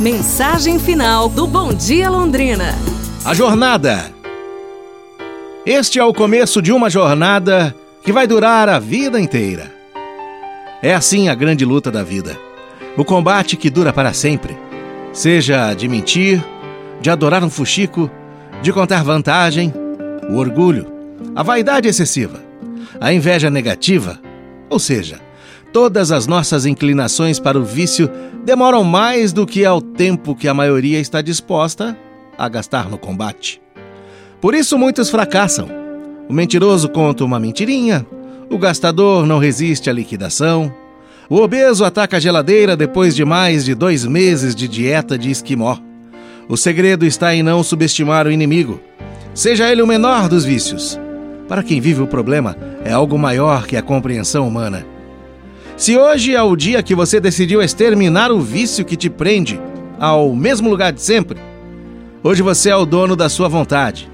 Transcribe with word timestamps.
Mensagem 0.00 0.76
final 0.76 1.28
do 1.28 1.46
Bom 1.46 1.72
Dia 1.72 2.10
Londrina. 2.10 2.74
A 3.24 3.32
jornada. 3.32 4.12
Este 5.64 6.00
é 6.00 6.04
o 6.04 6.12
começo 6.12 6.60
de 6.60 6.72
uma 6.72 6.90
jornada 6.90 7.72
que 8.02 8.12
vai 8.12 8.26
durar 8.26 8.68
a 8.68 8.80
vida 8.80 9.20
inteira. 9.20 9.72
É 10.82 10.92
assim 10.92 11.28
a 11.28 11.34
grande 11.34 11.64
luta 11.64 11.92
da 11.92 12.02
vida. 12.02 12.36
O 12.96 13.04
combate 13.04 13.56
que 13.56 13.70
dura 13.70 13.92
para 13.92 14.12
sempre. 14.12 14.58
Seja 15.12 15.72
de 15.74 15.86
mentir, 15.86 16.44
de 17.00 17.08
adorar 17.08 17.44
um 17.44 17.50
fuxico, 17.50 18.10
de 18.62 18.72
contar 18.72 19.04
vantagem, 19.04 19.72
o 20.28 20.38
orgulho, 20.38 20.92
a 21.36 21.42
vaidade 21.44 21.86
excessiva, 21.86 22.42
a 23.00 23.12
inveja 23.12 23.48
negativa, 23.48 24.18
ou 24.68 24.80
seja, 24.80 25.20
todas 25.72 26.12
as 26.12 26.26
nossas 26.26 26.66
inclinações 26.66 27.38
para 27.38 27.58
o 27.58 27.64
vício 27.64 28.10
demoram 28.44 28.84
mais 28.84 29.32
do 29.32 29.46
que 29.46 29.64
ao 29.64 29.80
tempo 29.80 30.34
que 30.34 30.48
a 30.48 30.54
maioria 30.54 31.00
está 31.00 31.20
disposta 31.20 31.96
a 32.36 32.48
gastar 32.48 32.88
no 32.88 32.98
combate. 32.98 33.60
Por 34.40 34.54
isso 34.54 34.78
muitos 34.78 35.10
fracassam. 35.10 35.68
O 36.28 36.32
mentiroso 36.32 36.88
conta 36.88 37.24
uma 37.24 37.40
mentirinha, 37.40 38.06
o 38.50 38.58
gastador 38.58 39.26
não 39.26 39.38
resiste 39.38 39.90
à 39.90 39.92
liquidação, 39.92 40.74
o 41.28 41.36
obeso 41.36 41.84
ataca 41.84 42.18
a 42.18 42.20
geladeira 42.20 42.76
depois 42.76 43.14
de 43.14 43.24
mais 43.24 43.64
de 43.64 43.74
dois 43.74 44.04
meses 44.04 44.54
de 44.54 44.68
dieta 44.68 45.18
de 45.18 45.30
esquimó. 45.30 45.78
O 46.48 46.56
segredo 46.56 47.06
está 47.06 47.34
em 47.34 47.42
não 47.42 47.62
subestimar 47.62 48.26
o 48.26 48.30
inimigo, 48.30 48.80
seja 49.34 49.70
ele 49.70 49.82
o 49.82 49.86
menor 49.86 50.28
dos 50.28 50.44
vícios. 50.44 50.98
Para 51.48 51.62
quem 51.62 51.80
vive 51.80 52.02
o 52.02 52.06
problema, 52.06 52.56
é 52.84 52.92
algo 52.92 53.18
maior 53.18 53.66
que 53.66 53.76
a 53.76 53.82
compreensão 53.82 54.46
humana. 54.46 54.93
Se 55.76 55.98
hoje 55.98 56.34
é 56.34 56.42
o 56.42 56.54
dia 56.54 56.82
que 56.84 56.94
você 56.94 57.18
decidiu 57.18 57.60
exterminar 57.60 58.30
o 58.30 58.40
vício 58.40 58.84
que 58.84 58.96
te 58.96 59.10
prende 59.10 59.60
ao 59.98 60.32
mesmo 60.32 60.70
lugar 60.70 60.92
de 60.92 61.02
sempre, 61.02 61.38
hoje 62.22 62.42
você 62.42 62.70
é 62.70 62.76
o 62.76 62.86
dono 62.86 63.16
da 63.16 63.28
sua 63.28 63.48
vontade. 63.48 64.08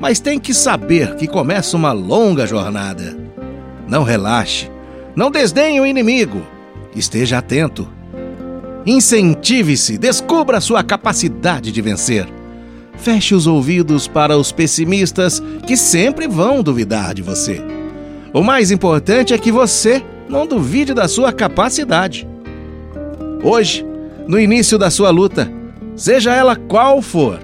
Mas 0.00 0.20
tem 0.20 0.40
que 0.40 0.54
saber 0.54 1.14
que 1.16 1.28
começa 1.28 1.76
uma 1.76 1.92
longa 1.92 2.46
jornada. 2.46 3.16
Não 3.86 4.02
relaxe, 4.04 4.70
não 5.14 5.30
desdenhe 5.30 5.80
o 5.80 5.86
inimigo, 5.86 6.42
esteja 6.96 7.38
atento. 7.38 7.86
Incentive-se, 8.86 9.98
descubra 9.98 10.62
sua 10.62 10.82
capacidade 10.82 11.70
de 11.70 11.82
vencer. 11.82 12.26
Feche 12.96 13.34
os 13.34 13.46
ouvidos 13.46 14.08
para 14.08 14.36
os 14.36 14.50
pessimistas 14.50 15.42
que 15.66 15.76
sempre 15.76 16.26
vão 16.26 16.62
duvidar 16.62 17.14
de 17.14 17.20
você. 17.20 17.62
O 18.32 18.42
mais 18.42 18.70
importante 18.70 19.34
é 19.34 19.38
que 19.38 19.52
você 19.52 20.02
não 20.32 20.46
duvide 20.46 20.94
da 20.94 21.06
sua 21.06 21.30
capacidade. 21.30 22.26
Hoje, 23.44 23.86
no 24.26 24.40
início 24.40 24.78
da 24.78 24.90
sua 24.90 25.10
luta, 25.10 25.52
seja 25.94 26.34
ela 26.34 26.56
qual 26.56 27.02
for, 27.02 27.38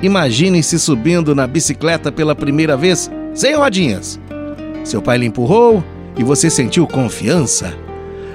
imagine-se 0.00 0.78
subindo 0.78 1.34
na 1.34 1.44
bicicleta 1.44 2.12
pela 2.12 2.34
primeira 2.34 2.76
vez, 2.76 3.10
sem 3.34 3.56
rodinhas. 3.56 4.20
Seu 4.84 5.02
pai 5.02 5.18
lhe 5.18 5.26
empurrou 5.26 5.82
e 6.16 6.22
você 6.22 6.48
sentiu 6.48 6.86
confiança. 6.86 7.74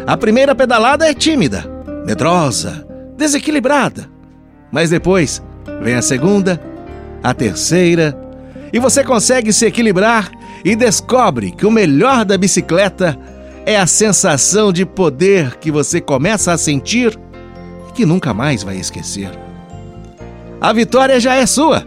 A 0.05 0.17
primeira 0.17 0.53
pedalada 0.53 1.09
é 1.09 1.13
tímida, 1.13 1.63
medrosa, 2.05 2.85
desequilibrada. 3.15 4.09
Mas 4.69 4.89
depois 4.89 5.41
vem 5.81 5.95
a 5.95 6.01
segunda, 6.01 6.61
a 7.23 7.33
terceira, 7.33 8.17
e 8.73 8.79
você 8.79 9.05
consegue 9.05 9.53
se 9.53 9.65
equilibrar 9.65 10.29
e 10.65 10.75
descobre 10.75 11.51
que 11.51 11.65
o 11.65 11.71
melhor 11.71 12.25
da 12.25 12.37
bicicleta 12.37 13.17
é 13.69 13.77
a 13.77 13.85
sensação 13.85 14.73
de 14.73 14.83
poder 14.83 15.57
que 15.57 15.69
você 15.69 16.01
começa 16.01 16.51
a 16.51 16.57
sentir 16.57 17.19
e 17.87 17.91
que 17.91 18.03
nunca 18.03 18.33
mais 18.33 18.63
vai 18.63 18.77
esquecer. 18.77 19.29
A 20.59 20.73
vitória 20.73 21.19
já 21.19 21.35
é 21.35 21.45
sua. 21.45 21.85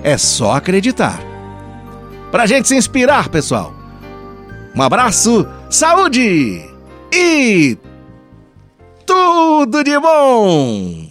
É 0.00 0.16
só 0.16 0.52
acreditar. 0.52 1.18
Pra 2.30 2.46
gente 2.46 2.68
se 2.68 2.76
inspirar, 2.76 3.28
pessoal. 3.28 3.74
Um 4.76 4.80
abraço, 4.80 5.44
saúde 5.68 6.64
e 7.12 7.76
tudo 9.04 9.82
de 9.82 9.98
bom! 9.98 11.08